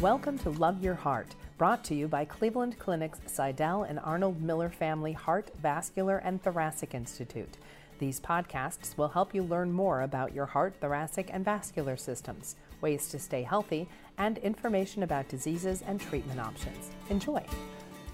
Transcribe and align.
Welcome 0.00 0.38
to 0.38 0.50
Love 0.50 0.82
Your 0.82 0.96
Heart, 0.96 1.36
brought 1.56 1.84
to 1.84 1.94
you 1.94 2.08
by 2.08 2.24
Cleveland 2.24 2.80
Clinic's 2.80 3.20
Sydell 3.28 3.88
and 3.88 4.00
Arnold 4.00 4.42
Miller 4.42 4.68
Family 4.68 5.12
Heart, 5.12 5.52
Vascular, 5.62 6.18
and 6.18 6.42
Thoracic 6.42 6.94
Institute. 6.94 7.56
These 8.00 8.18
podcasts 8.18 8.98
will 8.98 9.08
help 9.08 9.32
you 9.32 9.44
learn 9.44 9.70
more 9.70 10.02
about 10.02 10.34
your 10.34 10.46
heart, 10.46 10.74
thoracic, 10.80 11.30
and 11.32 11.44
vascular 11.44 11.96
systems, 11.96 12.56
ways 12.80 13.08
to 13.10 13.20
stay 13.20 13.42
healthy, 13.42 13.88
and 14.18 14.38
information 14.38 15.04
about 15.04 15.28
diseases 15.28 15.80
and 15.86 16.00
treatment 16.00 16.40
options. 16.40 16.90
Enjoy. 17.08 17.42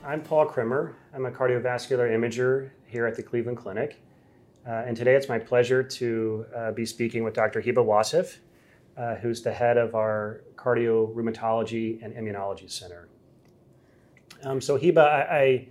I'm 0.04 0.20
Paul 0.20 0.46
Cremer. 0.46 0.94
I'm 1.14 1.24
a 1.24 1.30
cardiovascular 1.30 2.10
imager 2.10 2.70
here 2.86 3.06
at 3.06 3.16
the 3.16 3.22
Cleveland 3.22 3.56
Clinic. 3.56 3.98
Uh, 4.66 4.84
and 4.86 4.94
today 4.94 5.14
it's 5.14 5.30
my 5.30 5.38
pleasure 5.38 5.82
to 5.82 6.44
uh, 6.54 6.72
be 6.72 6.84
speaking 6.84 7.24
with 7.24 7.32
Dr. 7.32 7.62
Heba 7.62 7.82
Wassif, 7.82 8.40
uh, 8.96 9.16
who's 9.16 9.43
the 9.43 9.52
head 9.52 9.77
of 9.77 9.95
our 9.95 10.43
Cardio 10.57 11.14
Rheumatology 11.14 12.02
and 12.02 12.14
Immunology 12.14 12.71
Center. 12.71 13.08
Um, 14.43 14.61
so 14.61 14.79
Heba, 14.79 14.99
I, 14.99 15.21
I, 15.21 15.68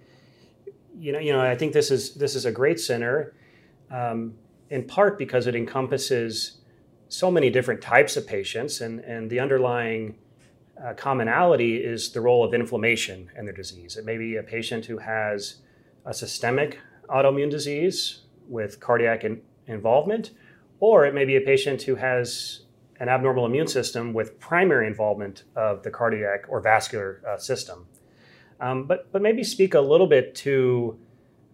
you 0.97 1.11
know, 1.11 1.19
you 1.19 1.33
know, 1.33 1.41
I 1.41 1.55
think 1.55 1.73
this 1.73 1.91
is 1.91 2.15
this 2.15 2.35
is 2.35 2.45
a 2.45 2.51
great 2.51 2.79
center, 2.79 3.33
um, 3.89 4.33
in 4.69 4.83
part 4.85 5.17
because 5.17 5.47
it 5.47 5.55
encompasses 5.55 6.59
so 7.07 7.31
many 7.31 7.49
different 7.49 7.81
types 7.81 8.17
of 8.17 8.27
patients, 8.27 8.81
and 8.81 8.99
and 9.01 9.29
the 9.29 9.39
underlying 9.39 10.15
uh, 10.83 10.93
commonality 10.93 11.77
is 11.77 12.11
the 12.11 12.21
role 12.21 12.43
of 12.43 12.53
inflammation 12.53 13.29
in 13.37 13.45
their 13.45 13.53
disease. 13.53 13.97
It 13.97 14.05
may 14.05 14.17
be 14.17 14.35
a 14.37 14.43
patient 14.43 14.85
who 14.85 14.97
has 14.99 15.57
a 16.05 16.13
systemic 16.13 16.79
autoimmune 17.09 17.49
disease 17.49 18.21
with 18.47 18.79
cardiac 18.79 19.23
in, 19.23 19.41
involvement, 19.67 20.31
or 20.79 21.05
it 21.05 21.13
may 21.13 21.25
be 21.25 21.35
a 21.35 21.41
patient 21.41 21.81
who 21.83 21.95
has 21.95 22.61
an 22.99 23.09
abnormal 23.09 23.45
immune 23.45 23.67
system 23.67 24.13
with 24.13 24.39
primary 24.39 24.87
involvement 24.87 25.43
of 25.55 25.83
the 25.83 25.91
cardiac 25.91 26.45
or 26.49 26.59
vascular 26.59 27.21
uh, 27.27 27.37
system. 27.37 27.87
Um, 28.59 28.85
but, 28.85 29.11
but 29.11 29.21
maybe 29.21 29.43
speak 29.43 29.73
a 29.73 29.79
little 29.81 30.07
bit 30.07 30.35
to 30.35 30.99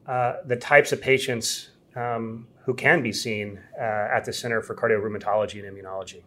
uh, 0.07 0.37
the 0.45 0.55
types 0.55 0.91
of 0.91 1.01
patients 1.01 1.69
um, 1.95 2.47
who 2.63 2.73
can 2.73 3.03
be 3.03 3.11
seen 3.11 3.59
uh, 3.79 3.83
at 4.15 4.25
the 4.25 4.33
Center 4.33 4.61
for 4.61 4.75
Cardiorheumatology 4.75 5.63
and 5.63 5.77
Immunology. 5.77 6.23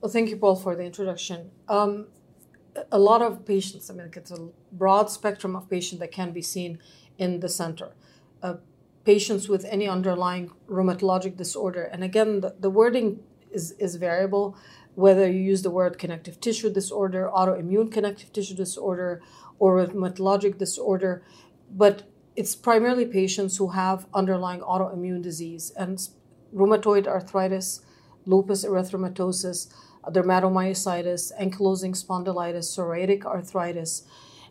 Well, 0.00 0.10
thank 0.10 0.30
you, 0.30 0.36
Paul, 0.36 0.56
for 0.56 0.74
the 0.74 0.82
introduction. 0.82 1.50
Um, 1.68 2.08
a 2.90 2.98
lot 2.98 3.22
of 3.22 3.46
patients, 3.46 3.88
I 3.88 3.94
mean, 3.94 4.10
it's 4.14 4.32
a 4.32 4.48
broad 4.72 5.10
spectrum 5.10 5.54
of 5.54 5.70
patients 5.70 6.00
that 6.00 6.10
can 6.10 6.32
be 6.32 6.42
seen 6.42 6.78
in 7.18 7.40
the 7.40 7.48
center. 7.48 7.94
Uh, 8.42 8.56
patients 9.04 9.48
with 9.48 9.64
any 9.66 9.88
underlying 9.88 10.50
rheumatologic 10.68 11.36
disorder. 11.36 11.84
And 11.84 12.02
again, 12.02 12.40
the, 12.40 12.54
the 12.58 12.70
wording 12.70 13.20
is, 13.54 13.72
is 13.72 13.96
variable, 13.96 14.56
whether 14.94 15.26
you 15.30 15.40
use 15.40 15.62
the 15.62 15.70
word 15.70 15.98
connective 15.98 16.40
tissue 16.40 16.72
disorder, 16.72 17.30
autoimmune 17.32 17.90
connective 17.90 18.32
tissue 18.32 18.54
disorder, 18.54 19.22
or 19.58 19.86
rheumatologic 19.86 20.58
disorder. 20.58 21.22
But 21.70 22.02
it's 22.36 22.54
primarily 22.54 23.06
patients 23.06 23.56
who 23.56 23.68
have 23.68 24.06
underlying 24.12 24.60
autoimmune 24.60 25.22
disease 25.22 25.72
and 25.76 25.98
rheumatoid 26.54 27.06
arthritis, 27.06 27.80
lupus 28.26 28.64
erythematosus, 28.64 29.72
dermatomyositis, 30.08 31.32
ankylosing 31.40 31.94
spondylitis, 31.94 32.66
psoriatic 32.74 33.24
arthritis. 33.24 34.04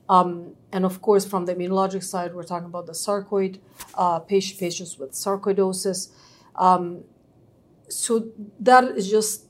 Um, 0.09 0.55
and 0.71 0.85
of 0.85 1.01
course, 1.01 1.25
from 1.25 1.45
the 1.45 1.55
immunologic 1.55 2.03
side, 2.03 2.33
we're 2.33 2.43
talking 2.43 2.67
about 2.67 2.87
the 2.87 2.93
sarcoid 2.93 3.59
uh, 3.95 4.19
patient, 4.19 4.59
patients 4.59 4.97
with 4.97 5.11
sarcoidosis. 5.11 6.09
Um, 6.55 7.03
so 7.95 8.29
that 8.59 8.83
is 8.97 9.09
just 9.09 9.45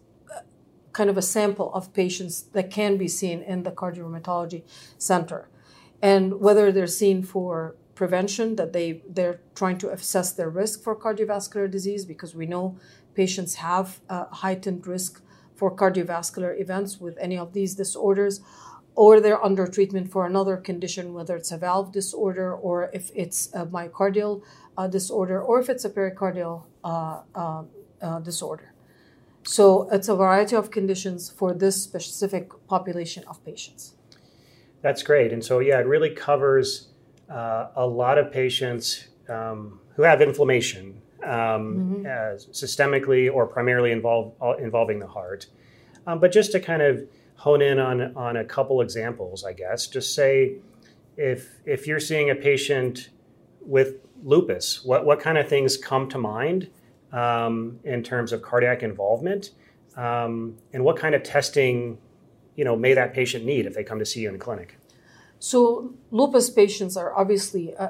kind 0.92 1.10
of 1.10 1.18
a 1.18 1.22
sample 1.22 1.74
of 1.74 1.94
patients 1.94 2.44
that 2.54 2.70
can 2.70 2.98
be 2.98 3.08
seen 3.08 3.42
in 3.42 3.64
the 3.64 3.72
cardiorheumatology 3.72 4.64
center. 4.98 5.50
And 6.02 6.40
whether 6.40 6.72
they're 6.72 6.88
seen 6.88 7.24
for 7.24 7.76
prevention, 7.96 8.56
that 8.58 8.74
they, 8.74 9.02
they're 9.08 9.40
trying 9.56 9.78
to 9.80 9.90
assess 9.90 10.34
their 10.34 10.50
risk 10.50 10.84
for 10.84 10.96
cardiovascular 10.96 11.70
disease, 11.70 12.06
because 12.06 12.36
we 12.36 12.46
know 12.46 12.78
patients 13.16 13.56
have 13.56 14.02
a 14.10 14.26
heightened 14.36 14.86
risk 14.86 15.22
for 15.56 15.76
cardiovascular 15.76 16.60
events 16.60 17.00
with 17.00 17.18
any 17.20 17.38
of 17.38 17.54
these 17.54 17.76
disorders, 17.76 18.42
or 18.96 19.20
they're 19.20 19.44
under 19.44 19.66
treatment 19.66 20.12
for 20.12 20.26
another 20.26 20.58
condition, 20.58 21.14
whether 21.14 21.36
it's 21.36 21.52
a 21.52 21.58
valve 21.58 21.92
disorder 21.92 22.54
or 22.54 22.90
if 22.94 23.10
it's 23.16 23.50
a 23.54 23.66
myocardial 23.66 24.42
uh, 24.78 24.88
disorder 24.88 25.42
or 25.42 25.60
if 25.60 25.70
it's 25.70 25.86
a 25.86 25.90
pericardial 25.90 26.66
uh, 26.84 27.22
uh, 27.34 27.64
uh, 28.04 28.20
disorder. 28.20 28.74
So 29.44 29.90
it's 29.92 30.08
a 30.08 30.16
variety 30.16 30.56
of 30.56 30.72
conditions 30.72 31.30
for 31.30 31.54
this 31.54 31.82
specific 31.82 32.52
population 32.68 33.24
of 33.28 33.44
patients. 33.44 33.96
That's 34.82 35.04
great. 35.04 35.34
And 35.34 35.44
so, 35.44 35.60
yeah, 35.60 35.80
it 35.80 35.88
really 35.88 36.10
covers 36.10 36.90
uh, 37.30 37.68
a 37.76 37.86
lot 37.86 38.18
of 38.18 38.32
patients 38.32 39.08
um, 39.30 39.80
who 39.96 40.04
have 40.04 40.22
inflammation 40.22 41.02
um, 41.24 42.04
mm-hmm. 42.04 42.52
systemically 42.52 43.34
or 43.34 43.48
primarily 43.48 43.92
involve, 43.92 44.34
uh, 44.42 44.56
involving 44.58 45.00
the 45.00 45.08
heart. 45.08 45.48
Um, 46.06 46.20
but 46.20 46.32
just 46.32 46.52
to 46.52 46.60
kind 46.60 46.82
of 46.82 47.08
hone 47.36 47.62
in 47.62 47.80
on, 47.80 48.16
on 48.16 48.38
a 48.38 48.44
couple 48.44 48.82
examples, 48.82 49.46
I 49.46 49.54
guess, 49.54 49.88
just 49.88 50.14
say 50.14 50.56
if, 51.18 51.62
if 51.66 51.88
you're 51.88 52.00
seeing 52.00 52.30
a 52.30 52.36
patient 52.36 53.10
with 53.62 53.96
lupus, 54.24 54.84
what, 54.84 55.06
what 55.06 55.20
kind 55.20 55.38
of 55.38 55.48
things 55.48 55.78
come 55.78 56.10
to 56.10 56.18
mind? 56.18 56.70
Um, 57.14 57.80
in 57.86 58.04
terms 58.04 58.34
of 58.34 58.42
cardiac 58.42 58.84
involvement, 58.84 59.52
um, 59.96 60.58
and 60.74 60.84
what 60.84 60.98
kind 60.98 61.16
of 61.16 61.24
testing, 61.24 61.98
you 62.56 62.66
know, 62.66 62.76
may 62.76 62.94
that 62.94 63.14
patient 63.14 63.46
need 63.46 63.66
if 63.66 63.74
they 63.74 63.84
come 63.84 64.00
to 64.00 64.06
see 64.06 64.22
you 64.22 64.28
in 64.28 64.34
the 64.34 64.40
clinic? 64.40 64.78
So 65.40 65.94
lupus 66.12 66.50
patients 66.50 66.98
are 66.98 67.14
obviously 67.14 67.76
uh, 67.76 67.90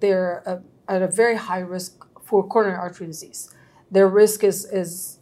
they're 0.00 0.42
uh, 0.46 0.58
at 0.88 1.02
a 1.02 1.06
very 1.06 1.36
high 1.36 1.60
risk 1.60 2.04
for 2.22 2.46
coronary 2.46 2.78
artery 2.78 3.06
disease. 3.06 3.54
Their 3.90 4.08
risk 4.08 4.42
is 4.42 4.64
is 4.64 5.18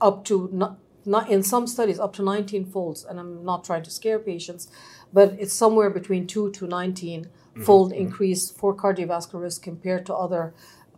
up 0.00 0.24
to 0.26 0.48
not, 0.52 0.78
not 1.04 1.30
in 1.30 1.42
some 1.42 1.66
studies 1.66 1.98
up 1.98 2.12
to 2.14 2.22
19 2.22 2.66
folds, 2.66 3.04
and 3.04 3.18
I'm 3.18 3.44
not 3.44 3.64
trying 3.64 3.82
to 3.84 3.90
scare 3.90 4.18
patients, 4.18 4.68
but 5.12 5.34
it's 5.38 5.54
somewhere 5.54 5.90
between 5.90 6.26
two 6.26 6.50
to 6.52 6.66
19 6.66 7.24
mm-hmm. 7.24 7.62
fold 7.62 7.92
mm-hmm. 7.92 8.00
increase 8.02 8.50
for 8.50 8.74
cardiovascular 8.74 9.40
risk 9.40 9.62
compared 9.62 10.04
to 10.06 10.14
other 10.14 10.54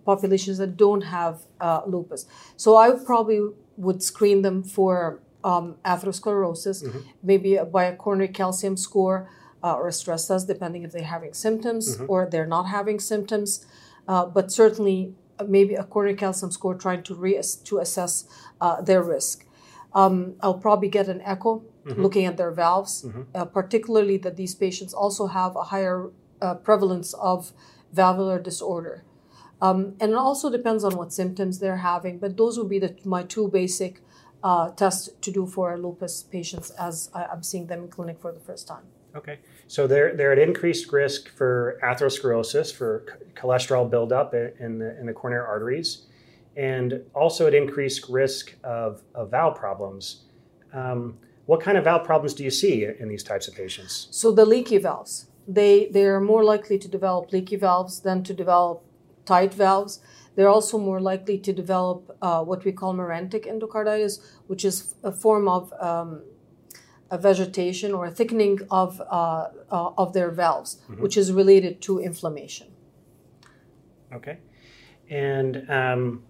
populations 0.08 0.56
that 0.62 0.72
don't 0.84 1.04
have 1.18 1.34
uh, 1.60 1.82
lupus. 1.92 2.22
So 2.56 2.68
I 2.84 2.86
probably 3.10 3.40
would 3.84 4.00
screen 4.02 4.38
them 4.46 4.58
for 4.76 4.92
um, 5.44 5.66
atherosclerosis, 5.92 6.78
mm-hmm. 6.82 7.00
maybe 7.30 7.50
by 7.76 7.84
a 7.92 7.94
coronary 8.04 8.32
calcium 8.40 8.76
score 8.86 9.18
uh, 9.62 9.74
or 9.80 9.86
a 9.88 9.92
stress 9.92 10.22
test, 10.28 10.48
depending 10.54 10.82
if 10.86 10.90
they're 10.92 11.12
having 11.16 11.34
symptoms 11.46 11.84
mm-hmm. 11.86 12.10
or 12.12 12.18
they're 12.30 12.52
not 12.56 12.66
having 12.78 12.98
symptoms. 13.12 13.50
Uh, 14.12 14.24
but 14.36 14.50
certainly, 14.50 14.98
uh, 15.38 15.44
maybe 15.56 15.74
a 15.74 15.84
coronary 15.84 16.16
calcium 16.24 16.50
score 16.58 16.74
trying 16.74 17.02
to 17.08 17.14
re- 17.14 17.42
to 17.68 17.74
assess 17.84 18.12
uh, 18.64 18.80
their 18.88 19.02
risk. 19.02 19.36
Um, 20.00 20.16
I'll 20.42 20.62
probably 20.68 20.90
get 20.98 21.06
an 21.14 21.20
echo 21.34 21.52
mm-hmm. 21.58 22.02
looking 22.04 22.24
at 22.30 22.36
their 22.40 22.52
valves, 22.62 22.94
mm-hmm. 23.02 23.22
uh, 23.34 23.44
particularly 23.60 24.16
that 24.24 24.34
these 24.40 24.54
patients 24.64 24.92
also 25.02 25.26
have 25.38 25.52
a 25.62 25.64
higher 25.72 26.00
prevalence 26.68 27.10
of 27.32 27.52
valvular 27.92 28.38
disorder. 28.50 29.04
Um, 29.60 29.94
and 30.00 30.12
it 30.12 30.16
also 30.16 30.50
depends 30.50 30.84
on 30.84 30.96
what 30.96 31.12
symptoms 31.12 31.58
they're 31.58 31.78
having, 31.78 32.18
but 32.18 32.36
those 32.36 32.58
would 32.58 32.68
be 32.68 32.78
the, 32.78 32.94
my 33.04 33.24
two 33.24 33.48
basic 33.48 34.00
uh, 34.42 34.70
tests 34.70 35.10
to 35.20 35.32
do 35.32 35.46
for 35.46 35.76
lupus 35.76 36.22
patients 36.22 36.70
as 36.70 37.10
I, 37.12 37.24
am 37.32 37.42
seeing 37.42 37.66
them 37.66 37.84
in 37.84 37.88
clinic 37.88 38.20
for 38.20 38.32
the 38.32 38.40
first 38.40 38.68
time. 38.68 38.84
Okay, 39.16 39.38
so 39.66 39.86
they're, 39.86 40.14
they're 40.14 40.32
at 40.32 40.38
increased 40.38 40.92
risk 40.92 41.28
for 41.28 41.78
atherosclerosis, 41.82 42.72
for 42.72 43.04
cholesterol 43.34 43.90
buildup 43.90 44.34
in 44.34 44.78
the, 44.78 44.98
in 45.00 45.06
the 45.06 45.12
coronary 45.12 45.44
arteries, 45.44 46.06
and 46.56 47.02
also 47.14 47.46
at 47.46 47.54
increased 47.54 48.08
risk 48.08 48.54
of, 48.62 49.02
of 49.14 49.30
valve 49.30 49.56
problems. 49.56 50.24
Um, 50.72 51.18
what 51.46 51.60
kind 51.60 51.78
of 51.78 51.84
valve 51.84 52.04
problems 52.04 52.34
do 52.34 52.44
you 52.44 52.50
see 52.50 52.84
in 52.84 53.08
these 53.08 53.24
types 53.24 53.48
of 53.48 53.54
patients? 53.54 54.08
So 54.10 54.30
the 54.30 54.44
leaky 54.44 54.78
valves, 54.78 55.28
they, 55.48 55.88
they're 55.90 56.20
more 56.20 56.44
likely 56.44 56.78
to 56.78 56.86
develop 56.86 57.32
leaky 57.32 57.56
valves 57.56 58.00
than 58.00 58.22
to 58.24 58.34
develop 58.34 58.84
tight 59.32 59.52
valves. 59.64 60.00
They're 60.34 60.54
also 60.58 60.76
more 60.78 61.00
likely 61.12 61.38
to 61.46 61.52
develop 61.62 61.98
uh, 62.22 62.42
what 62.50 62.60
we 62.66 62.72
call 62.80 62.92
marantic 62.94 63.44
endocarditis, 63.52 64.14
which 64.50 64.64
is 64.70 64.76
a 65.02 65.12
form 65.24 65.44
of 65.56 65.62
um, 65.90 66.10
a 67.10 67.18
vegetation 67.18 67.90
or 67.96 68.02
a 68.06 68.10
thickening 68.18 68.58
of, 68.70 68.90
uh, 69.00 69.48
uh, 69.76 70.02
of 70.02 70.12
their 70.12 70.30
valves, 70.30 70.70
mm-hmm. 70.76 71.02
which 71.02 71.16
is 71.16 71.26
related 71.32 71.74
to 71.86 71.98
inflammation. 71.98 72.68
Okay. 74.18 74.38
And, 75.10 75.52
um, 75.80 76.22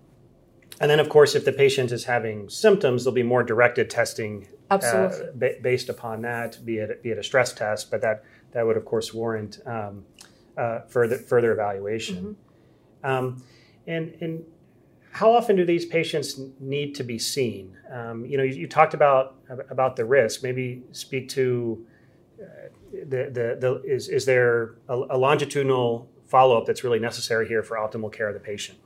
and 0.81 0.89
then, 0.91 1.01
of 1.01 1.09
course, 1.09 1.35
if 1.39 1.45
the 1.45 1.53
patient 1.65 1.91
is 1.93 2.05
having 2.05 2.49
symptoms, 2.49 3.05
there'll 3.05 3.15
be 3.15 3.29
more 3.35 3.45
directed 3.53 3.91
testing 3.91 4.49
uh, 4.71 4.75
Absolutely. 4.75 5.29
B- 5.43 5.59
based 5.71 5.89
upon 5.89 6.23
that, 6.23 6.59
be 6.65 6.79
it, 6.79 7.03
be 7.03 7.11
it 7.11 7.19
a 7.19 7.23
stress 7.23 7.53
test, 7.53 7.91
but 7.91 8.01
that, 8.01 8.25
that 8.53 8.65
would, 8.67 8.77
of 8.77 8.85
course, 8.85 9.13
warrant 9.13 9.61
um, 9.67 10.05
uh, 10.57 10.81
further, 10.89 11.19
further 11.33 11.51
evaluation. 11.53 12.17
Mm-hmm. 12.17 12.48
Um, 13.05 13.43
and, 13.87 14.15
and 14.21 14.45
how 15.13 15.33
often 15.33 15.57
do 15.57 15.65
these 15.65 15.87
patients 15.87 16.41
need 16.61 16.95
to 16.97 17.05
be 17.05 17.19
seen? 17.19 17.77
Um, 17.93 18.25
you 18.25 18.37
know, 18.37 18.45
you, 18.45 18.55
you, 18.55 18.69
talked 18.69 18.95
about 18.95 19.37
about 19.71 19.97
the 19.97 20.05
risk. 20.05 20.43
Maybe 20.43 20.83
speak 20.93 21.29
to 21.31 21.87
uh, 22.41 22.45
the, 22.93 23.31
the, 23.33 23.57
the 23.61 23.83
is 23.85 24.09
is 24.09 24.25
there 24.27 24.77
a, 24.89 24.95
a 25.11 25.19
longitudinal 25.19 26.09
follow 26.27 26.59
up 26.59 26.67
that's 26.67 26.85
really 26.85 26.99
necessary 26.99 27.49
here 27.49 27.63
for 27.63 27.77
optimal 27.77 28.13
care 28.13 28.29
of 28.29 28.35
the 28.35 28.41
patient? 28.41 28.79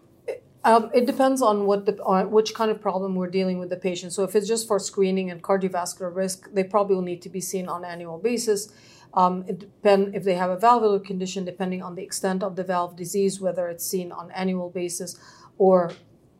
Um, 0.64 0.90
it 0.94 1.06
depends 1.06 1.42
on 1.42 1.66
what 1.66 1.86
the 1.86 2.00
uh, 2.04 2.24
which 2.24 2.54
kind 2.54 2.70
of 2.70 2.80
problem 2.80 3.16
we're 3.16 3.26
dealing 3.26 3.58
with 3.58 3.68
the 3.68 3.76
patient. 3.76 4.12
So 4.12 4.22
if 4.22 4.36
it's 4.36 4.46
just 4.46 4.68
for 4.68 4.78
screening 4.78 5.30
and 5.30 5.42
cardiovascular 5.42 6.14
risk, 6.14 6.48
they 6.52 6.62
probably 6.62 6.94
will 6.94 7.02
need 7.02 7.20
to 7.22 7.28
be 7.28 7.40
seen 7.40 7.68
on 7.68 7.84
an 7.84 7.90
annual 7.90 8.18
basis. 8.18 8.72
Um, 9.14 9.44
it 9.46 9.58
depend 9.58 10.14
if 10.14 10.24
they 10.24 10.34
have 10.34 10.50
a 10.50 10.56
valvular 10.56 10.98
condition, 10.98 11.44
depending 11.44 11.82
on 11.82 11.94
the 11.94 12.02
extent 12.02 12.42
of 12.42 12.56
the 12.56 12.64
valve 12.64 12.96
disease, 12.96 13.40
whether 13.40 13.68
it's 13.68 13.86
seen 13.86 14.10
on 14.10 14.30
annual 14.30 14.70
basis 14.70 15.18
or 15.58 15.92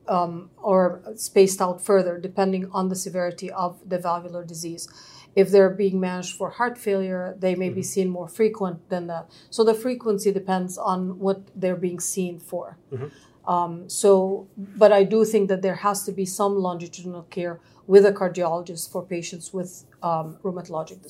um, 0.09 0.51
or 0.57 1.03
spaced 1.17 1.61
out 1.61 1.81
further, 1.81 2.19
depending 2.19 2.69
on 2.73 2.89
the 2.89 2.97
severity 2.97 3.51
of 3.51 3.89
the 3.89 3.99
valvular 3.99 4.45
disease. 4.45 4.89
If 5.35 5.51
they're 5.51 5.71
being 5.71 5.99
managed 6.01 6.37
for 6.37 6.51
heart 6.51 6.77
failure, 6.77 7.37
they 7.39 7.55
may 7.55 7.69
mm-hmm. 7.69 7.77
be 7.77 7.83
seen 7.83 8.09
more 8.11 8.29
frequent 8.29 8.91
than 8.91 9.07
that. 9.07 9.31
So 9.49 9.65
the 9.65 9.75
frequency 9.75 10.31
depends 10.33 10.77
on 10.77 11.19
what 11.19 11.49
they're 11.55 11.77
being 11.77 12.01
seen 12.01 12.39
for. 12.39 12.77
Mm-hmm. 12.93 13.51
Um, 13.51 13.89
so, 13.89 14.49
but 14.57 14.93
I 14.93 15.05
do 15.05 15.25
think 15.25 15.49
that 15.49 15.63
there 15.63 15.77
has 15.77 16.05
to 16.05 16.13
be 16.13 16.25
some 16.25 16.57
longitudinal 16.57 17.23
care 17.25 17.61
with 17.87 18.05
a 18.07 18.13
cardiologist 18.13 18.93
for 18.93 19.05
patients 19.05 19.53
with 19.53 19.85
um, 20.03 20.39
rheumatologic 20.43 21.03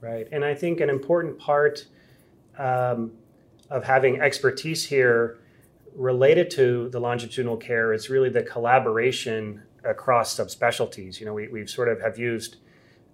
Right, 0.00 0.28
and 0.32 0.44
I 0.44 0.54
think 0.54 0.80
an 0.80 0.90
important 0.90 1.38
part 1.38 1.86
um, 2.58 3.12
of 3.70 3.84
having 3.84 4.20
expertise 4.20 4.84
here 4.84 5.38
related 5.94 6.50
to 6.50 6.88
the 6.90 7.00
longitudinal 7.00 7.56
care 7.56 7.92
is 7.92 8.08
really 8.08 8.28
the 8.28 8.42
collaboration 8.42 9.62
across 9.84 10.36
subspecialties. 10.36 11.20
You 11.20 11.26
know, 11.26 11.34
we, 11.34 11.48
we've 11.48 11.70
sort 11.70 11.88
of 11.88 12.00
have 12.00 12.18
used 12.18 12.56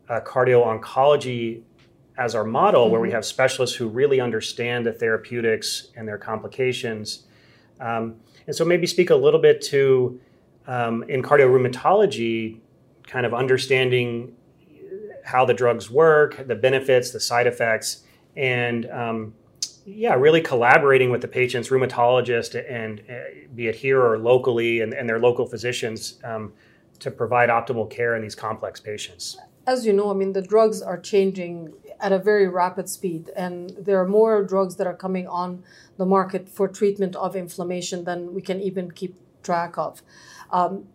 uh, 0.09 0.21
cardio 0.21 0.65
oncology 0.67 1.63
as 2.17 2.35
our 2.35 2.45
model, 2.45 2.85
mm-hmm. 2.85 2.93
where 2.93 3.01
we 3.01 3.09
mm-hmm. 3.09 3.17
have 3.17 3.25
specialists 3.25 3.77
who 3.77 3.89
really 3.89 4.21
understand 4.21 4.87
the 4.87 4.93
therapeutics 4.93 5.89
and 5.97 6.07
their 6.07 6.19
complications. 6.19 7.25
Um, 7.81 8.17
and 8.47 8.55
so 8.55 8.65
maybe 8.65 8.87
speak 8.87 9.11
a 9.11 9.17
little 9.17 9.41
bit 9.41 9.61
to 9.63 10.21
um, 10.67 11.03
in 11.05 11.23
cardiorheumatology, 11.23 12.61
kind 13.07 13.27
of 13.27 13.35
understanding 13.35 14.35
how 15.25 15.45
the 15.45 15.55
drugs 15.55 15.91
work, 15.91 16.47
the 16.47 16.55
benefits, 16.55 17.11
the 17.11 17.21
side 17.21 17.47
effects, 17.47 18.05
and 18.37 18.89
um, 18.91 19.35
yeah, 19.87 20.15
really 20.15 20.41
collaborating 20.41 21.11
with 21.11 21.21
the 21.21 21.29
patient's 21.29 21.69
rheumatologist 21.69 22.55
and 22.71 23.03
uh, 23.09 23.15
be 23.55 23.67
it 23.69 23.75
here 23.75 24.01
or 24.03 24.19
locally 24.19 24.81
and, 24.81 24.95
and 24.95 25.09
their 25.09 25.19
local 25.19 25.47
physicians 25.47 26.19
um, 26.25 26.53
to 26.99 27.11
provide 27.11 27.49
optimal 27.49 27.89
care 27.89 28.15
in 28.17 28.23
these 28.23 28.35
complex 28.35 28.81
patients. 28.81 29.39
As 29.67 29.87
you 29.87 29.93
know, 29.93 30.11
I 30.11 30.15
mean, 30.15 30.33
the 30.33 30.43
drugs 30.43 30.83
are 30.83 30.99
changing 30.99 31.73
at 32.01 32.13
a 32.13 32.19
very 32.19 32.49
rapid 32.49 32.89
speed, 32.89 33.31
and 33.35 33.71
there 33.79 33.99
are 34.01 34.07
more 34.07 34.43
drugs 34.43 34.77
that 34.77 34.87
are 34.87 34.95
coming 34.95 35.27
on 35.27 35.63
the 35.97 36.05
market 36.05 36.49
for 36.49 36.69
treatment 36.69 37.17
of 37.17 37.35
inflammation 37.35 38.05
than 38.05 38.35
we 38.35 38.43
can 38.43 38.61
even 38.61 38.91
keep 38.91 39.17
track 39.43 39.79
of. 39.79 40.03
Um, 40.51 40.87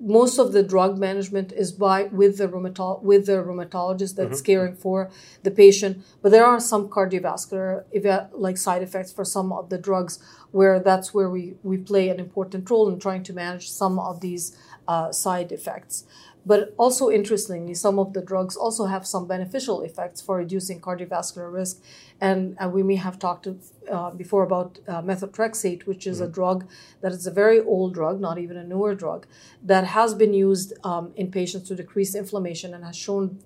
most 0.00 0.38
of 0.38 0.52
the 0.52 0.62
drug 0.62 0.98
management 0.98 1.52
is 1.52 1.72
by 1.72 2.04
with 2.04 2.38
the 2.38 2.48
rheumatolo- 2.48 3.02
with 3.02 3.26
the 3.26 3.32
rheumatologist 3.32 4.14
that's 4.16 4.40
mm-hmm. 4.40 4.46
caring 4.46 4.74
for 4.74 5.10
the 5.42 5.50
patient 5.50 6.04
but 6.22 6.30
there 6.30 6.44
are 6.44 6.60
some 6.60 6.88
cardiovascular 6.88 7.84
like 8.32 8.56
side 8.56 8.82
effects 8.82 9.12
for 9.12 9.24
some 9.24 9.52
of 9.52 9.70
the 9.70 9.78
drugs 9.78 10.18
where 10.52 10.78
that's 10.78 11.12
where 11.12 11.28
we 11.28 11.54
we 11.62 11.76
play 11.76 12.08
an 12.08 12.20
important 12.20 12.68
role 12.70 12.88
in 12.88 12.98
trying 12.98 13.22
to 13.22 13.32
manage 13.32 13.68
some 13.68 13.98
of 13.98 14.20
these 14.20 14.56
uh, 14.86 15.12
side 15.12 15.52
effects 15.52 16.04
but 16.48 16.74
also 16.78 17.10
interestingly, 17.10 17.74
some 17.74 17.98
of 17.98 18.14
the 18.14 18.22
drugs 18.22 18.56
also 18.56 18.86
have 18.86 19.06
some 19.06 19.26
beneficial 19.26 19.82
effects 19.82 20.22
for 20.22 20.36
reducing 20.36 20.80
cardiovascular 20.80 21.52
risk. 21.52 21.82
And 22.22 22.56
uh, 22.58 22.70
we 22.70 22.82
may 22.82 22.94
have 22.94 23.18
talked 23.18 23.46
uh, 23.90 24.10
before 24.10 24.42
about 24.42 24.78
uh, 24.88 25.02
methotrexate, 25.02 25.86
which 25.86 26.06
is 26.06 26.18
mm-hmm. 26.18 26.30
a 26.30 26.32
drug 26.32 26.68
that 27.00 27.12
is 27.12 27.26
a 27.26 27.30
very 27.30 27.60
old 27.60 27.94
drug, 27.94 28.20
not 28.20 28.38
even 28.38 28.56
a 28.56 28.64
newer 28.64 28.94
drug, 28.94 29.26
that 29.62 29.84
has 29.84 30.14
been 30.14 30.34
used 30.34 30.72
um, 30.84 31.12
in 31.16 31.30
patients 31.30 31.68
to 31.68 31.74
decrease 31.74 32.14
inflammation 32.14 32.74
and 32.74 32.84
has 32.84 32.96
shown 32.96 33.38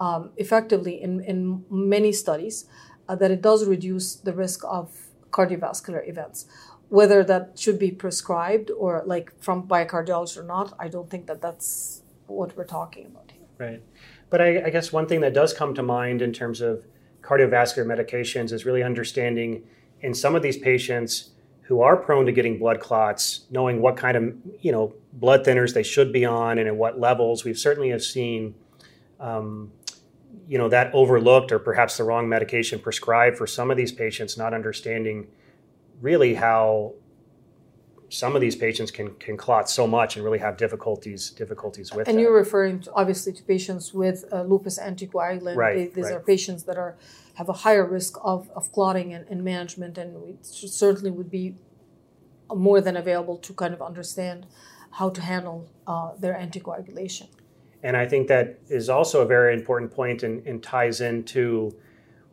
um, 0.00 0.30
effectively 0.36 1.00
in, 1.00 1.20
in 1.20 1.64
many 1.70 2.12
studies 2.12 2.66
uh, 3.08 3.14
that 3.14 3.30
it 3.30 3.40
does 3.42 3.66
reduce 3.66 4.16
the 4.16 4.32
risk 4.32 4.64
of 4.64 5.08
cardiovascular 5.30 6.08
events 6.08 6.46
whether 6.90 7.24
that 7.24 7.58
should 7.58 7.78
be 7.78 7.90
prescribed 7.90 8.70
or 8.70 9.02
like 9.04 9.32
from 9.40 9.62
by 9.62 9.80
a 9.80 9.86
cardiologist 9.86 10.36
or 10.36 10.44
not 10.44 10.72
i 10.78 10.86
don't 10.86 11.10
think 11.10 11.26
that 11.26 11.40
that's 11.40 12.04
what 12.26 12.56
we're 12.56 12.64
talking 12.64 13.06
about 13.06 13.30
here. 13.30 13.46
Right. 13.58 13.82
But 14.30 14.40
I, 14.40 14.66
I, 14.66 14.70
guess 14.70 14.92
one 14.92 15.06
thing 15.06 15.20
that 15.20 15.34
does 15.34 15.52
come 15.52 15.74
to 15.74 15.82
mind 15.82 16.22
in 16.22 16.32
terms 16.32 16.60
of 16.60 16.84
cardiovascular 17.22 17.86
medications 17.86 18.52
is 18.52 18.64
really 18.64 18.82
understanding 18.82 19.62
in 20.04 20.14
some 20.14 20.36
of 20.36 20.42
these 20.42 20.58
patients 20.58 21.30
who 21.62 21.80
are 21.80 21.96
prone 21.96 22.26
to 22.26 22.32
getting 22.32 22.58
blood 22.58 22.78
clots, 22.78 23.46
knowing 23.50 23.80
what 23.80 23.96
kind 23.96 24.16
of 24.16 24.34
you 24.60 24.70
know 24.70 24.94
blood 25.14 25.44
thinners 25.44 25.72
they 25.72 25.82
should 25.82 26.12
be 26.12 26.24
on 26.24 26.58
and 26.58 26.68
at 26.68 26.76
what 26.76 27.00
levels. 27.00 27.44
We've 27.44 27.58
certainly 27.58 27.88
have 27.90 28.02
seen. 28.02 28.54
Um, 29.18 29.72
you 30.46 30.58
know 30.58 30.68
that 30.68 30.92
overlooked 30.92 31.52
or 31.52 31.58
perhaps 31.58 31.96
the 31.96 32.04
wrong 32.04 32.28
medication 32.28 32.78
prescribed 32.78 33.38
for 33.38 33.46
some 33.46 33.70
of 33.70 33.78
these 33.78 33.92
patients 33.92 34.36
not 34.36 34.52
understanding 34.52 35.26
really 36.02 36.34
how 36.34 36.92
some 38.14 38.36
of 38.36 38.40
these 38.40 38.54
patients 38.54 38.90
can 38.90 39.08
can 39.26 39.36
clot 39.36 39.68
so 39.68 39.86
much 39.86 40.16
and 40.16 40.24
really 40.24 40.38
have 40.38 40.56
difficulties 40.56 41.30
difficulties 41.30 41.92
with. 41.92 42.06
And 42.08 42.16
that. 42.16 42.22
you're 42.22 42.38
referring 42.44 42.80
to, 42.80 42.92
obviously 42.92 43.32
to 43.32 43.42
patients 43.42 43.92
with 43.92 44.24
uh, 44.32 44.42
lupus 44.42 44.78
anticoagulant. 44.78 45.56
Right. 45.56 45.76
They, 45.76 45.86
these 45.88 46.04
right. 46.04 46.14
are 46.14 46.20
patients 46.20 46.62
that 46.64 46.76
are 46.76 46.96
have 47.34 47.48
a 47.48 47.52
higher 47.52 47.84
risk 47.84 48.16
of, 48.22 48.48
of 48.54 48.70
clotting 48.72 49.12
and, 49.14 49.26
and 49.28 49.42
management, 49.42 49.98
and 49.98 50.14
we 50.22 50.36
certainly 50.42 51.10
would 51.10 51.30
be 51.30 51.56
more 52.54 52.80
than 52.80 52.96
available 52.96 53.36
to 53.38 53.52
kind 53.52 53.74
of 53.74 53.82
understand 53.82 54.46
how 54.92 55.10
to 55.10 55.20
handle 55.20 55.68
uh, 55.88 56.12
their 56.20 56.34
anticoagulation. 56.34 57.26
And 57.82 57.96
I 57.96 58.06
think 58.06 58.28
that 58.28 58.60
is 58.68 58.88
also 58.88 59.22
a 59.22 59.26
very 59.26 59.52
important 59.54 59.90
point 59.90 60.22
and, 60.22 60.46
and 60.46 60.62
ties 60.62 61.00
into 61.00 61.74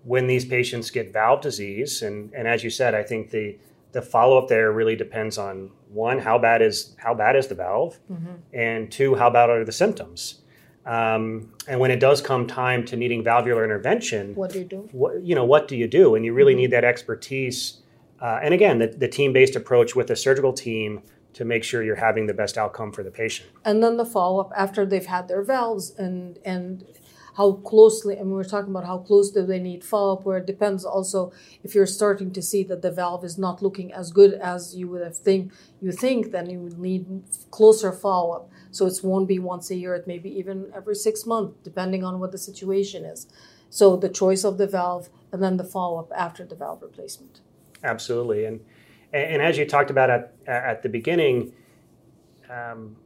when 0.04 0.28
these 0.28 0.46
patients 0.46 0.92
get 0.92 1.12
valve 1.12 1.42
disease. 1.42 2.04
And, 2.04 2.32
and 2.34 2.48
as 2.48 2.64
you 2.64 2.70
said, 2.70 2.94
I 2.94 3.04
think 3.04 3.32
the 3.32 3.58
the 3.92 4.02
follow 4.02 4.38
up 4.38 4.48
there 4.48 4.72
really 4.72 4.96
depends 4.96 5.38
on 5.38 5.72
one 5.90 6.20
how 6.20 6.38
bad 6.38 6.62
is 6.62 6.96
how 6.98 7.14
bad 7.14 7.36
is 7.36 7.48
the 7.48 7.56
valve, 7.56 8.00
mm-hmm. 8.12 8.34
and 8.54 8.92
two 8.92 9.16
how 9.16 9.30
bad 9.30 9.50
are 9.50 9.66
the 9.66 9.72
symptoms. 9.72 10.42
Um, 10.86 11.54
and 11.68 11.80
when 11.80 11.92
it 11.92 12.00
does 12.00 12.22
come 12.22 12.48
time 12.48 12.86
to 12.86 12.96
needing 12.96 13.24
valvular 13.24 13.64
intervention, 13.64 14.34
what 14.34 14.52
do 14.52 14.60
you 14.60 14.66
do? 14.66 14.90
What, 14.92 15.24
you 15.24 15.36
know, 15.36 15.46
what 15.46 15.68
do 15.68 15.76
you 15.76 15.88
do? 15.88 16.16
And 16.16 16.26
you 16.26 16.34
really 16.34 16.54
mm-hmm. 16.54 16.62
need 16.62 16.72
that 16.72 16.84
expertise. 16.84 17.82
Uh, 18.20 18.40
and 18.42 18.54
again, 18.54 18.80
the, 18.80 18.88
the 18.88 19.08
team 19.08 19.34
based 19.34 19.56
approach 19.56 19.96
with 19.96 20.08
the 20.08 20.16
surgical 20.16 20.54
team 20.54 21.04
to 21.34 21.46
make 21.46 21.64
sure 21.64 21.84
you're 21.84 21.96
having 21.96 22.26
the 22.28 22.34
best 22.34 22.58
outcome 22.58 22.92
for 22.92 23.04
the 23.04 23.12
patient. 23.12 23.50
And 23.64 23.84
then 23.84 23.98
the 23.98 24.06
follow 24.06 24.42
up 24.42 24.52
after 24.56 24.86
they've 24.86 25.06
had 25.06 25.28
their 25.28 25.44
valves 25.44 25.92
and 25.98 26.40
and 26.44 26.86
how 27.38 27.54
closely, 27.54 28.18
and 28.18 28.32
we're 28.32 28.44
talking 28.44 28.72
about 28.72 28.86
how 28.86 28.98
close 28.98 29.32
do 29.32 29.46
they 29.46 29.60
need 29.60 29.84
follow 29.84 30.18
up, 30.18 30.26
where 30.26 30.38
it 30.38 30.46
depends 30.46 30.84
also 30.84 31.32
if 31.64 31.74
you're 31.74 31.86
starting 31.86 32.32
to 32.32 32.42
see 32.42 32.64
that 32.64 32.82
the 32.82 32.92
valve 32.92 33.24
is 33.24 33.38
not 33.38 33.62
looking 33.62 33.94
as 33.94 34.12
good 34.12 34.34
as 34.34 34.76
you 34.76 34.88
would 34.90 35.02
have 35.02 35.18
think 35.18 35.52
you 35.82 35.92
think, 35.92 36.32
then 36.32 36.50
you 36.50 36.60
would 36.60 36.78
need 36.78 37.24
closer 37.50 37.92
follow 37.92 38.32
up. 38.34 38.50
So 38.72 38.86
it 38.86 39.00
won't 39.04 39.28
be 39.28 39.40
once 39.40 39.72
a 39.72 39.76
year, 39.76 39.96
it 39.96 40.08
may 40.08 40.20
be 40.20 40.30
even 40.38 40.72
every 40.76 40.96
six 40.96 41.26
months, 41.26 41.58
depending 41.64 42.04
on 42.04 42.20
what 42.20 42.32
the 42.32 42.38
situation 42.38 43.06
is. 43.06 43.28
So 43.70 43.96
the 43.96 44.10
choice 44.10 44.44
of 44.44 44.58
the 44.58 44.68
valve 44.68 45.10
and 45.32 45.42
then 45.42 45.58
the 45.58 45.64
follow 45.64 46.00
up 46.00 46.12
after 46.16 46.46
the 46.46 46.56
valve 46.56 46.82
replacement. 46.82 47.40
Absolutely. 47.84 48.46
And, 48.46 48.60
and 49.14 49.42
as 49.42 49.58
you 49.58 49.66
talked 49.66 49.90
about 49.90 50.10
at, 50.10 50.34
at 50.46 50.84
the 50.84 50.90
beginning, 50.90 51.54
um, 52.50 52.98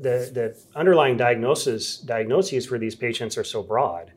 the, 0.00 0.30
the 0.32 0.56
underlying 0.74 1.16
diagnosis 1.16 1.98
diagnoses 1.98 2.66
for 2.66 2.78
these 2.78 2.94
patients 2.94 3.36
are 3.36 3.44
so 3.44 3.62
broad. 3.62 4.12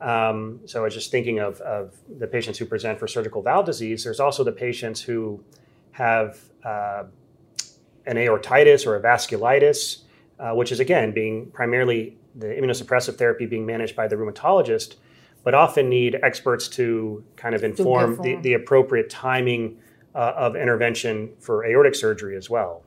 Um, 0.00 0.60
so 0.66 0.80
I 0.80 0.84
was 0.84 0.94
just 0.94 1.10
thinking 1.10 1.40
of, 1.40 1.60
of 1.60 1.94
the 2.18 2.26
patients 2.26 2.58
who 2.58 2.66
present 2.66 2.98
for 2.98 3.08
surgical 3.08 3.42
valve 3.42 3.66
disease. 3.66 4.04
There's 4.04 4.20
also 4.20 4.44
the 4.44 4.52
patients 4.52 5.00
who 5.00 5.42
have 5.92 6.38
uh, 6.64 7.04
an 8.06 8.16
aortitis 8.16 8.86
or 8.86 8.96
a 8.96 9.02
vasculitis, 9.02 10.02
uh, 10.38 10.52
which 10.52 10.70
is 10.70 10.78
again 10.78 11.12
being 11.12 11.50
primarily 11.50 12.16
the 12.36 12.46
immunosuppressive 12.46 13.16
therapy 13.16 13.46
being 13.46 13.66
managed 13.66 13.96
by 13.96 14.06
the 14.06 14.14
rheumatologist, 14.14 14.94
but 15.42 15.54
often 15.54 15.88
need 15.88 16.18
experts 16.22 16.68
to 16.68 17.24
kind 17.34 17.54
of 17.54 17.64
inform 17.64 18.20
the, 18.22 18.36
the 18.36 18.52
appropriate 18.52 19.10
timing 19.10 19.78
uh, 20.14 20.32
of 20.36 20.54
intervention 20.54 21.30
for 21.40 21.64
aortic 21.66 21.94
surgery 21.94 22.36
as 22.36 22.48
well 22.48 22.84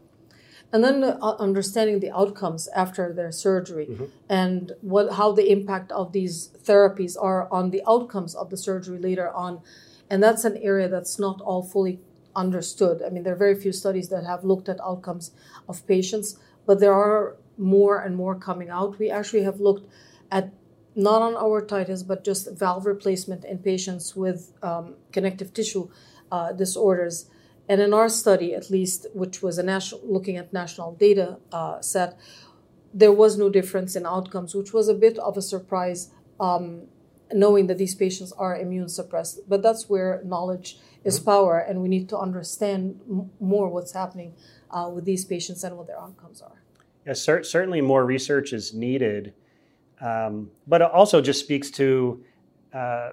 and 0.74 0.84
then 0.84 1.04
uh, 1.04 1.36
understanding 1.40 2.00
the 2.00 2.12
outcomes 2.12 2.68
after 2.70 3.12
their 3.14 3.32
surgery 3.32 3.88
mm-hmm. 3.88 4.06
and 4.30 4.72
what 4.82 5.14
how 5.14 5.32
the 5.32 5.52
impact 5.52 5.92
of 5.92 6.14
these 6.14 6.50
therapies 6.64 7.16
are 7.22 7.52
on 7.52 7.72
the 7.72 7.82
outcomes 7.88 8.36
of 8.36 8.50
the 8.50 8.58
surgery 8.58 9.00
later 9.00 9.30
on 9.32 9.62
and 10.10 10.22
that's 10.22 10.44
an 10.44 10.58
area 10.58 10.90
that's 10.90 11.18
not 11.18 11.40
all 11.42 11.64
fully 11.64 12.00
understood. 12.36 13.02
I 13.02 13.10
mean, 13.10 13.24
there 13.24 13.34
are 13.34 13.38
very 13.48 13.56
few 13.56 13.72
studies 13.72 14.10
that 14.10 14.26
have 14.26 14.44
looked 14.44 14.70
at 14.70 14.80
outcomes 14.82 15.32
of 15.68 15.86
patients, 15.88 16.38
but 16.66 16.80
there 16.80 16.94
are 16.94 17.38
more 17.58 18.00
and 18.00 18.16
more 18.16 18.36
coming 18.36 18.70
out. 18.70 19.00
We 19.00 19.10
actually 19.10 19.44
have 19.44 19.60
looked 19.60 19.88
at 20.32 20.52
not 20.96 21.22
on 21.22 21.36
aortitis, 21.36 22.06
but 22.06 22.24
just 22.24 22.52
valve 22.52 22.86
replacement 22.86 23.46
in 23.46 23.60
patients 23.60 24.16
with 24.16 24.54
um, 24.62 24.96
connective 25.12 25.54
tissue 25.54 25.90
uh, 26.32 26.52
disorders. 26.52 27.30
And 27.70 27.80
in 27.82 27.94
our 27.94 28.10
study, 28.10 28.54
at 28.54 28.70
least, 28.70 29.08
which 29.14 29.42
was 29.42 29.58
a 29.58 29.64
national, 29.64 30.02
looking 30.04 30.38
at 30.38 30.52
national 30.52 30.96
data 30.96 31.38
uh, 31.52 31.82
set, 31.82 32.20
there 32.94 33.12
was 33.12 33.38
no 33.38 33.50
difference 33.50 33.96
in 33.96 34.06
outcomes, 34.06 34.54
which 34.54 34.74
was 34.74 34.88
a 34.90 34.94
bit 34.94 35.18
of 35.20 35.38
a 35.38 35.42
surprise, 35.42 36.12
um, 36.40 36.84
knowing 37.32 37.68
that 37.68 37.78
these 37.78 37.96
patients 37.96 38.34
are 38.34 38.58
immune 38.58 38.90
suppressed. 38.90 39.40
But 39.48 39.62
that's 39.62 39.90
where 39.90 40.22
knowledge 40.26 40.78
is 41.04 41.20
mm-hmm. 41.20 41.30
power, 41.30 41.60
and 41.60 41.82
we 41.82 41.88
need 41.88 42.10
to 42.10 42.18
understand 42.18 43.00
m- 43.10 43.32
more 43.40 43.70
what's 43.70 43.94
happening 43.94 44.34
uh, 44.72 44.90
with 44.94 45.06
these 45.06 45.24
patients 45.24 45.64
and 45.64 45.78
what 45.78 45.88
their 45.88 46.00
outcomes 46.00 46.42
are. 46.42 46.62
Yes, 47.06 47.22
cer- 47.22 47.44
certainly 47.44 47.82
more 47.82 48.06
research 48.06 48.54
is 48.54 48.74
needed, 48.74 49.34
um, 50.02 50.52
but 50.68 50.82
it 50.82 50.92
also 50.92 51.22
just 51.22 51.40
speaks 51.40 51.72
to 51.72 52.24
uh, 52.74 53.12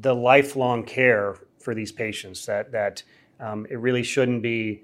the 0.00 0.14
lifelong 0.14 0.84
care 0.84 1.36
for 1.58 1.74
these 1.74 1.92
patients. 1.92 2.44
That 2.46 2.72
that 2.72 3.02
um, 3.40 3.66
it 3.70 3.78
really 3.78 4.02
shouldn't 4.02 4.42
be, 4.42 4.82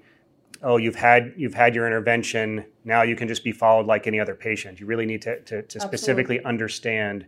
oh, 0.63 0.77
you've 0.77 0.95
had 0.95 1.33
you've 1.35 1.53
had 1.53 1.75
your 1.75 1.85
intervention. 1.85 2.65
Now 2.83 3.03
you 3.03 3.15
can 3.15 3.27
just 3.27 3.43
be 3.43 3.51
followed 3.51 3.85
like 3.85 4.07
any 4.07 4.19
other 4.19 4.35
patient. 4.35 4.79
You 4.79 4.85
really 4.85 5.05
need 5.05 5.21
to 5.23 5.39
to, 5.41 5.61
to 5.63 5.79
specifically 5.79 6.43
understand 6.43 7.25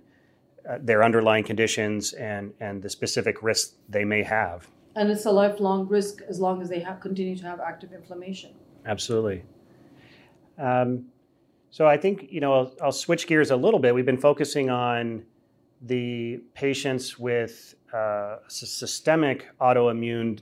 uh, 0.70 0.78
their 0.82 1.04
underlying 1.04 1.44
conditions 1.44 2.14
and 2.14 2.54
and 2.60 2.82
the 2.82 2.90
specific 2.90 3.44
risks 3.44 3.76
they 3.90 4.06
may 4.06 4.24
have. 4.24 4.68
And 4.96 5.12
it's 5.12 5.26
a 5.26 5.32
lifelong 5.32 5.88
risk 5.88 6.22
as 6.28 6.40
long 6.40 6.62
as 6.62 6.70
they 6.70 6.80
have 6.80 7.00
continue 7.00 7.36
to 7.36 7.44
have 7.44 7.60
active 7.60 7.94
inflammation. 7.94 8.52
Absolutely. 8.86 9.44
Um, 10.58 11.06
so 11.70 11.86
I 11.86 11.98
think 11.98 12.28
you 12.32 12.40
know 12.40 12.54
I'll, 12.54 12.74
I'll, 12.82 12.92
switch 12.92 13.28
gears 13.28 13.52
a 13.52 13.56
little 13.56 13.80
bit. 13.80 13.94
We've 13.94 14.06
been 14.06 14.18
focusing 14.18 14.70
on 14.70 15.24
the 15.82 16.42
patients 16.54 17.20
with 17.20 17.76
uh, 17.94 18.38
systemic 18.48 19.48
autoimmune 19.60 20.40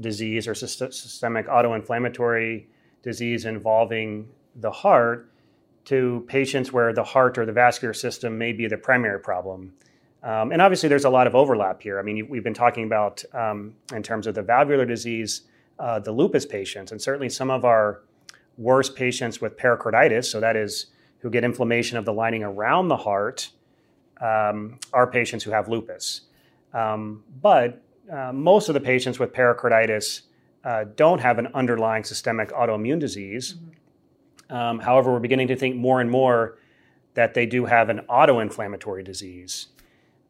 disease 0.00 0.48
or 0.48 0.54
systemic 0.54 1.46
autoinflammatory 1.46 2.64
disease 3.02 3.44
involving 3.44 4.28
the 4.56 4.70
heart 4.70 5.30
to 5.84 6.24
patients 6.28 6.72
where 6.72 6.92
the 6.92 7.02
heart 7.02 7.36
or 7.38 7.44
the 7.44 7.52
vascular 7.52 7.92
system 7.92 8.38
may 8.38 8.52
be 8.52 8.66
the 8.68 8.76
primary 8.76 9.20
problem. 9.20 9.72
Um, 10.22 10.52
and 10.52 10.62
obviously, 10.62 10.88
there's 10.88 11.04
a 11.04 11.10
lot 11.10 11.26
of 11.26 11.34
overlap 11.34 11.82
here. 11.82 11.98
I 11.98 12.02
mean, 12.02 12.28
we've 12.28 12.44
been 12.44 12.54
talking 12.54 12.84
about, 12.84 13.24
um, 13.34 13.74
in 13.92 14.02
terms 14.02 14.28
of 14.28 14.34
the 14.36 14.42
valvular 14.42 14.86
disease, 14.86 15.42
uh, 15.80 15.98
the 15.98 16.12
lupus 16.12 16.46
patients, 16.46 16.92
and 16.92 17.02
certainly 17.02 17.28
some 17.28 17.50
of 17.50 17.64
our 17.64 18.02
worst 18.56 18.94
patients 18.94 19.40
with 19.40 19.56
pericarditis, 19.56 20.30
so 20.30 20.38
that 20.38 20.54
is 20.54 20.86
who 21.18 21.30
get 21.30 21.42
inflammation 21.42 21.98
of 21.98 22.04
the 22.04 22.12
lining 22.12 22.44
around 22.44 22.86
the 22.86 22.96
heart, 22.96 23.50
um, 24.20 24.78
are 24.92 25.08
patients 25.08 25.42
who 25.42 25.50
have 25.50 25.68
lupus. 25.68 26.22
Um, 26.72 27.24
but 27.40 27.82
uh, 28.10 28.32
most 28.32 28.68
of 28.68 28.74
the 28.74 28.80
patients 28.80 29.18
with 29.18 29.32
pericarditis 29.32 30.22
uh, 30.64 30.84
don't 30.96 31.20
have 31.20 31.38
an 31.38 31.48
underlying 31.54 32.04
systemic 32.04 32.50
autoimmune 32.50 32.98
disease. 32.98 33.54
Mm-hmm. 33.54 34.54
Um, 34.54 34.78
however, 34.80 35.12
we're 35.12 35.20
beginning 35.20 35.48
to 35.48 35.56
think 35.56 35.76
more 35.76 36.00
and 36.00 36.10
more 36.10 36.58
that 37.14 37.34
they 37.34 37.46
do 37.46 37.64
have 37.66 37.88
an 37.88 38.00
autoinflammatory 38.08 39.04
disease. 39.04 39.68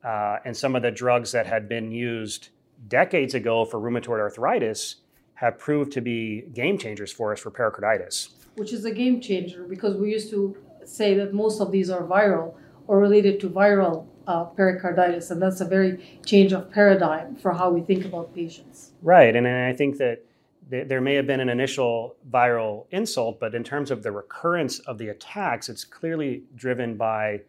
Uh, 0.05 0.39
and 0.45 0.57
some 0.57 0.75
of 0.75 0.83
the 0.83 0.91
drugs 0.91 1.33
that 1.33 1.47
had 1.47 1.69
been 1.69 1.91
used 1.91 2.49
decades 2.89 3.35
ago 3.35 3.65
for 3.65 3.81
rheumatoid 3.81 4.19
arthritis 4.19 4.97
have 5.35 5.59
proved 5.59 5.93
to 5.93 6.01
be 6.01 6.43
game 6.53 6.79
changers 6.79 7.13
for 7.13 7.33
us 7.33 7.41
for 7.41 7.51
pericarditis. 7.51 8.31
Which 8.57 8.73
is 8.73 8.85
a 8.85 8.93
game 8.93 9.21
changer 9.21 9.65
because 9.65 9.97
we 9.97 10.11
used 10.11 10.31
to 10.31 10.57
say 10.85 11.15
that 11.15 11.33
most 11.33 11.61
of 11.61 11.71
these 11.71 11.91
are 11.91 12.03
viral 12.03 12.55
or 12.87 12.99
related 12.99 13.41
to 13.41 13.49
viral 13.49 14.07
uh, 14.27 14.45
pericarditis, 14.45 15.31
and 15.31 15.41
that's 15.41 15.61
a 15.61 15.65
very 15.65 16.21
change 16.25 16.53
of 16.53 16.71
paradigm 16.71 17.37
for 17.37 17.53
how 17.53 17.71
we 17.71 17.81
think 17.81 18.05
about 18.05 18.35
patients. 18.35 18.93
Right, 19.03 19.35
and, 19.35 19.47
I 19.47 19.73
think 19.73 19.99
that 19.99 20.25
th- 20.71 20.89
there 20.89 21.01
may 21.01 21.15
have 21.15 21.27
been 21.27 21.41
an 21.41 21.49
initial 21.49 22.17
viral 22.31 22.87
insult, 22.91 23.41
but 23.41 23.55
in 23.55 23.65
terms 23.65 23.91
of 23.91 24.03
the 24.03 24.13
recurrence 24.13 24.79
of 24.81 24.99
the 24.99 25.09
attacks, 25.09 25.69
it's 25.69 25.85
clearly 25.85 26.45
driven 26.55 26.97
by 26.97 27.43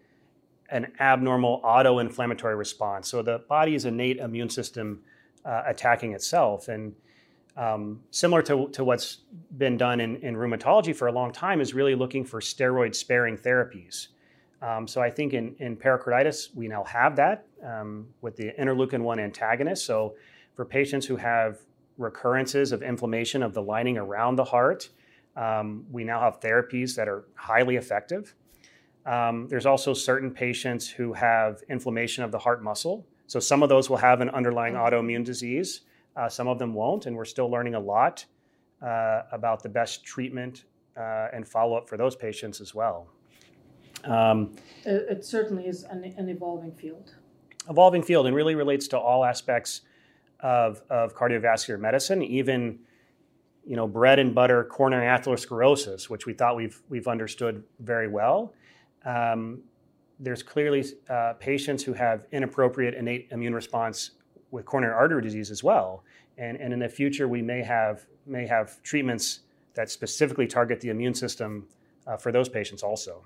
an 0.70 0.92
abnormal 1.00 1.62
auto-inflammatory 1.64 2.56
response. 2.56 3.08
So 3.08 3.22
the 3.22 3.44
body's 3.48 3.86
innate 3.86 4.18
immune 4.18 4.50
system 4.50 5.02
uh, 5.46 5.64
attacking 5.68 6.14
itself, 6.14 6.68
and 6.68 6.96
um, 7.56 8.02
similar 8.10 8.42
to, 8.44 8.70
to 8.70 8.84
what's 8.84 9.18
been 9.58 9.78
done 9.78 10.00
in, 10.00 10.16
in 10.18 10.36
rheumatology 10.36 10.96
for 10.96 11.08
a 11.08 11.12
long 11.12 11.32
time, 11.32 11.62
is 11.62 11.76
really 11.76 11.94
looking 11.94 12.26
for 12.26 12.40
steroid 12.40 12.96
sparing 12.96 13.38
therapies. 13.38 14.08
Um, 14.64 14.88
so 14.88 15.02
I 15.02 15.10
think 15.10 15.34
in, 15.34 15.56
in 15.60 15.76
pericarditis, 15.76 16.50
we 16.56 16.70
now 16.70 16.86
have 16.86 17.18
that 17.18 17.46
um, 17.66 18.08
with 18.22 18.38
the 18.38 18.54
interleukin 18.58 19.02
1 19.02 19.20
antagonist. 19.20 19.86
So 19.86 20.16
for 20.56 20.64
patients 20.64 21.06
who 21.06 21.18
have 21.18 21.60
recurrences 21.98 22.72
of 22.72 22.82
inflammation 22.82 23.44
of 23.44 23.54
the 23.54 23.62
lining 23.62 23.98
around 23.98 24.38
the 24.38 24.44
heart, 24.46 24.90
um, 25.36 25.86
we 25.92 26.06
now 26.06 26.22
have 26.22 26.40
therapies 26.40 26.96
that 26.96 27.10
are 27.10 27.26
highly 27.36 27.76
effective. 27.76 28.36
Um, 29.06 29.48
there's 29.50 29.66
also 29.66 29.94
certain 29.94 30.32
patients 30.32 30.88
who 30.88 31.12
have 31.12 31.62
inflammation 31.70 32.24
of 32.24 32.32
the 32.32 32.40
heart 32.40 32.64
muscle. 32.64 33.06
So 33.28 33.42
some 33.42 33.64
of 33.64 33.70
those 33.70 33.90
will 33.90 33.98
have 33.98 34.22
an 34.22 34.30
underlying 34.30 34.76
autoimmune 34.76 35.26
disease, 35.26 35.82
uh, 36.16 36.30
some 36.30 36.48
of 36.48 36.58
them 36.58 36.74
won't, 36.74 37.06
and 37.06 37.16
we're 37.18 37.26
still 37.26 37.50
learning 37.50 37.76
a 37.76 37.80
lot 37.80 38.24
uh, 38.82 39.24
about 39.32 39.62
the 39.62 39.70
best 39.70 40.06
treatment 40.06 40.66
uh, 40.96 41.28
and 41.34 41.46
follow 41.46 41.76
up 41.76 41.90
for 41.90 41.98
those 41.98 42.16
patients 42.16 42.62
as 42.62 42.74
well. 42.74 43.08
Um, 44.04 44.56
it, 44.86 45.06
it, 45.10 45.26
certainly 45.26 45.68
is 45.68 45.84
an, 45.84 46.04
an, 46.18 46.30
evolving 46.30 46.74
field. 46.74 47.14
Evolving 47.70 48.04
field 48.04 48.28
and 48.28 48.36
really 48.36 48.56
relates 48.56 48.88
to 48.90 49.00
all 49.00 49.24
aspects 49.24 49.82
of, 50.42 50.82
of 50.90 51.16
cardiovascular 51.16 51.80
medicine, 51.80 52.22
even 52.22 52.80
you 53.66 53.78
know 53.78 53.88
bread 53.88 54.20
and 54.20 54.36
butter 54.36 54.66
coronary 54.66 55.06
atherosclerosis, 55.06 56.10
which 56.10 56.26
we 56.26 56.34
thought 56.34 56.56
we've 56.56 56.82
we've 56.90 57.08
understood 57.08 57.64
very 57.80 58.08
well. 58.08 58.54
Um, 59.06 59.62
there's 60.20 60.44
clearly 60.44 60.86
uh, 61.10 61.34
patients 61.40 61.84
who 61.84 61.94
have 61.94 62.26
inappropriate 62.32 62.94
innate 62.94 63.30
immune 63.32 63.56
response 63.56 64.12
with 64.52 64.66
coronary 64.66 64.94
artery 64.94 65.22
disease 65.22 65.50
as 65.50 65.64
well, 65.64 66.04
and, 66.38 66.58
and 66.58 66.74
in 66.74 66.80
the 66.80 66.90
future 66.90 67.28
we 67.28 67.42
may 67.42 67.64
have 67.64 68.06
may 68.26 68.46
have 68.46 68.82
treatments 68.84 69.42
that 69.74 69.90
specifically 69.90 70.46
target 70.46 70.80
the 70.82 70.90
immune 70.90 71.14
system 71.14 71.66
uh, 72.06 72.18
for 72.18 72.32
those 72.32 72.50
patients 72.50 72.84
also. 72.84 73.24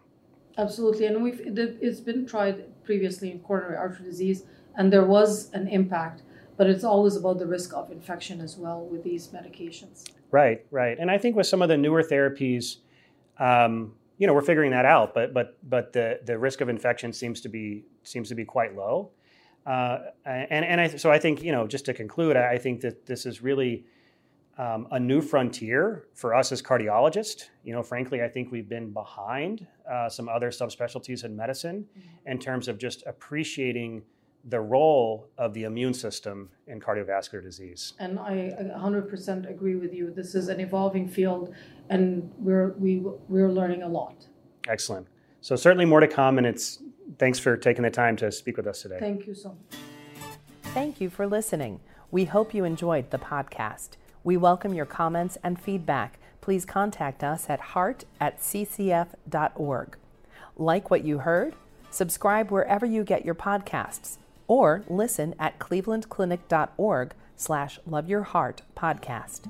Absolutely, 0.57 1.05
and 1.05 1.21
we've 1.23 1.39
it's 1.45 1.99
been 1.99 2.25
tried 2.25 2.83
previously 2.83 3.31
in 3.31 3.39
coronary 3.39 3.77
artery 3.77 4.05
disease, 4.05 4.43
and 4.75 4.91
there 4.91 5.05
was 5.05 5.51
an 5.53 5.67
impact, 5.67 6.23
but 6.57 6.67
it's 6.67 6.83
always 6.83 7.15
about 7.15 7.37
the 7.37 7.45
risk 7.45 7.73
of 7.73 7.91
infection 7.91 8.41
as 8.41 8.57
well 8.57 8.83
with 8.85 9.03
these 9.03 9.27
medications. 9.27 10.05
Right, 10.31 10.65
right, 10.71 10.97
and 10.99 11.11
I 11.11 11.19
think 11.19 11.35
with 11.35 11.45
some 11.45 11.61
of 11.61 11.69
the 11.69 11.77
newer 11.77 12.01
therapies, 12.01 12.77
um, 13.39 13.93
you 14.17 14.25
know, 14.25 14.33
we're 14.33 14.41
figuring 14.41 14.71
that 14.71 14.85
out, 14.85 15.13
but 15.13 15.31
but 15.31 15.57
but 15.69 15.93
the 15.93 16.19
the 16.25 16.39
risk 16.39 16.61
of 16.61 16.69
infection 16.69 17.13
seems 17.13 17.39
to 17.41 17.49
be 17.49 17.85
seems 18.03 18.27
to 18.29 18.35
be 18.35 18.43
quite 18.43 18.75
low, 18.75 19.11
uh, 19.67 19.99
and 20.25 20.65
and 20.65 20.81
I, 20.81 20.87
so 20.87 21.11
I 21.11 21.19
think 21.19 21.43
you 21.43 21.51
know 21.51 21.67
just 21.67 21.85
to 21.85 21.93
conclude, 21.93 22.35
I 22.35 22.57
think 22.57 22.81
that 22.81 23.05
this 23.05 23.27
is 23.27 23.43
really 23.43 23.85
um, 24.57 24.87
a 24.91 24.99
new 24.99 25.21
frontier 25.21 26.07
for 26.13 26.33
us 26.33 26.51
as 26.51 26.61
cardiologists. 26.61 27.45
You 27.63 27.73
know, 27.73 27.83
frankly, 27.83 28.23
I 28.23 28.27
think 28.27 28.51
we've 28.51 28.67
been 28.67 28.91
behind 28.91 29.67
uh, 29.89 30.09
some 30.09 30.27
other 30.27 30.49
subspecialties 30.49 31.23
in 31.23 31.35
medicine 31.35 31.85
mm-hmm. 31.97 32.31
in 32.31 32.39
terms 32.39 32.67
of 32.67 32.77
just 32.77 33.05
appreciating 33.05 34.03
the 34.45 34.59
role 34.59 35.27
of 35.37 35.53
the 35.53 35.63
immune 35.63 35.93
system 35.93 36.49
in 36.67 36.79
cardiovascular 36.79 37.43
disease. 37.43 37.93
And 37.99 38.17
I 38.17 38.53
100% 38.59 39.49
agree 39.49 39.75
with 39.75 39.93
you. 39.93 40.11
This 40.11 40.35
is 40.35 40.47
an 40.47 40.59
evolving 40.59 41.07
field, 41.07 41.53
and 41.89 42.31
we're 42.37 42.69
we, 42.77 43.03
we're 43.27 43.51
learning 43.51 43.83
a 43.83 43.87
lot. 43.87 44.25
Excellent. 44.67 45.07
So 45.41 45.55
certainly 45.55 45.85
more 45.85 45.99
to 45.99 46.07
come, 46.07 46.37
and 46.37 46.47
it's 46.47 46.81
thanks 47.19 47.39
for 47.39 47.57
taking 47.57 47.83
the 47.83 47.91
time 47.91 48.15
to 48.17 48.31
speak 48.31 48.57
with 48.57 48.67
us 48.67 48.81
today. 48.81 48.97
Thank 48.99 49.27
you 49.27 49.35
so 49.35 49.49
much. 49.49 49.79
Thank 50.73 51.01
you 51.01 51.09
for 51.09 51.27
listening. 51.27 51.79
We 52.09 52.25
hope 52.25 52.53
you 52.53 52.63
enjoyed 52.63 53.11
the 53.11 53.17
podcast. 53.17 53.97
We 54.27 54.36
welcome 54.36 54.74
your 54.74 54.86
comments 54.86 55.38
and 55.41 55.57
feedback. 55.57 56.19
Please 56.41 56.65
contact 56.65 57.24
us 57.24 57.50
at 57.50 57.62
heart 57.62 58.03
at 58.19 58.41
ccf.org. 58.41 59.98
Like 60.57 60.91
what 60.91 61.05
you 61.05 61.19
heard? 61.19 61.55
Subscribe 61.91 62.51
wherever 62.51 62.86
you 62.86 63.05
get 63.05 63.24
your 63.24 63.36
podcasts 63.36 64.17
or 64.46 64.84
listen 64.89 65.34
at 65.39 65.60
clevelandclinic.org 65.60 67.13
slash 67.38 67.79
love 67.86 68.10
your 68.10 68.24
heart 68.24 68.63
podcast. 68.75 69.46